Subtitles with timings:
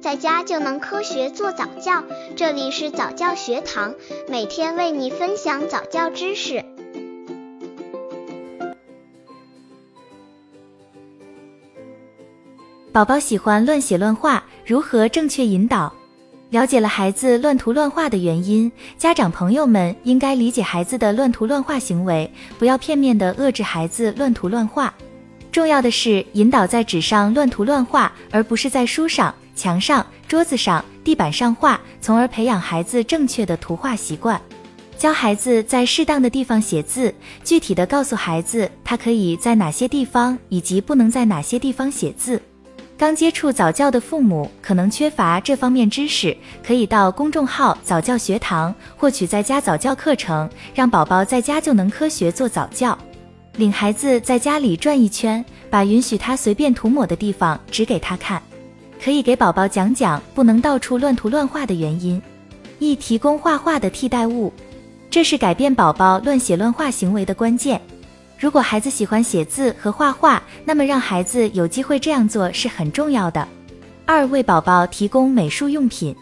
[0.00, 2.02] 在家就能科学做早教。
[2.34, 3.94] 这里是早教学堂，
[4.28, 6.64] 每天为你分享早教知识。
[12.90, 15.92] 宝宝喜欢乱写乱画，如何正确引导？
[16.48, 24.92] 了解了孩子乱涂乱画的原因，家长朋友们应该理解孩子的乱涂乱画行为，不要片面的遏制孩子乱涂乱画。
[25.52, 34.40] 重要的是引导在纸上乱涂乱画，而不是在书上、墙上、桌子上、地板上画，从而培养孩子正确的图画习惯。
[34.96, 37.14] 教孩子在适当的地方写字，
[37.44, 42.40] 具体的告诉孩子他可以在哪些地方，以及不能在哪些地方写字。
[42.96, 46.34] 刚接触早教的父母可能缺乏这方面知识，
[46.66, 52.96] 可以到公众号早教学堂获取在家早教课程，让宝宝在家就能科学做早教。
[53.56, 58.42] 领孩子在家里转一圈，把允许他随便涂抹的地方指给他看，
[59.02, 62.20] 可以给宝宝讲讲不能到处乱涂乱画的原因。
[62.78, 64.52] 一、提供画画的替代物，
[65.10, 67.80] 这是改变宝宝乱写乱画行为的关键。
[68.38, 73.46] 如果孩子喜欢写字和画画，那么让孩子有机会这样做是很重要的。
[74.06, 76.16] 二、为宝宝提供美术用品，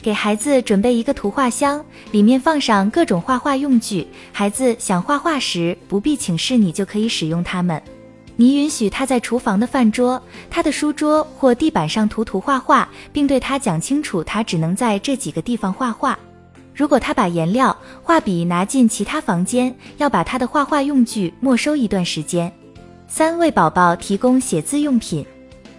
[0.00, 4.06] 给孩子准备一个图画箱，里面放上各种画画用具。
[4.32, 7.80] 孩子想画画时，不必请示你就可以使用它们。
[8.40, 16.16] 你允许他在厨房的饭桌、他的书桌或地板上涂涂画画，并对他讲清楚，他只能在这几个地方画画。
[16.72, 22.52] 如果他把颜料、画笔拿进其他房间，要把他的画画用具没收一段时间。
[23.08, 25.26] 三、为宝宝提供写字用品，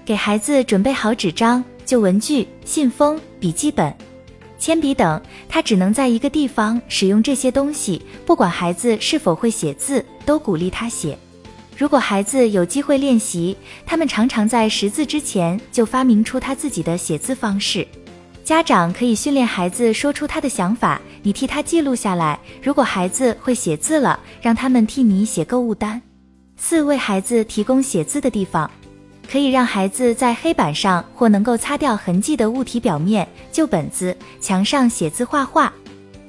[0.04, 3.96] 给孩子准备好纸张、旧文具、信封、笔记本、
[4.58, 8.02] 铅笔等，他只能在一个地方使用这些东西。
[8.26, 11.18] 不管孩子是否会写字，都鼓励他写。
[11.80, 17.88] 如果孩子有机会练习，他们常常在识字之前就发明出他自己的写字方式。
[18.44, 22.38] 家长可以训练孩子说出他的想法，你替他记录下来。
[22.62, 26.02] 如果孩子会写字了，让他们替你写购物单。
[26.58, 28.70] 四、为孩子提供写字的地方，
[29.32, 35.72] 可以让孩子在黑板上或能够擦掉痕迹的物体表面，旧本子、墙上写字画画。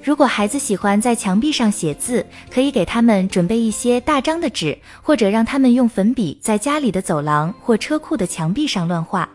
[0.03, 9.29] 如果孩子喜欢在墙壁上写字，可以给他们准备一些大张的纸，或者让他们用粉笔在家里的走廊或车库的墙壁上乱画。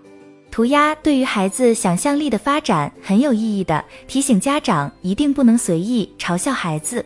[0.49, 7.05] 涂鸦对于孩子想象力的发展很有意义的，提醒家长一定不能随意嘲笑孩子。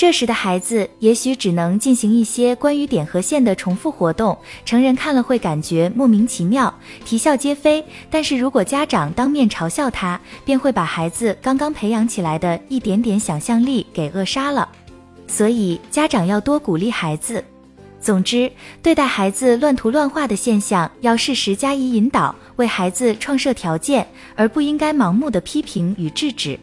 [0.00, 6.74] 这时的孩子也许只能进行一些关于点和线的重复活动，成人看了会感觉莫名其妙，
[7.04, 7.84] 啼笑皆非。
[8.08, 14.66] 但是如果家长当面嘲笑他，便会把孩子刚刚培养起来的一点点想象力给扼杀了。
[15.26, 17.44] 所以家长要多鼓励孩子。
[18.00, 18.50] 总之，
[18.82, 26.58] 对待孩子乱涂乱画的现象，要适时加以引导，为孩子创设条件，而不应该盲目的批评与制止。